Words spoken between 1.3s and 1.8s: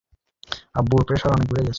অনেক বেড়ে গেছে।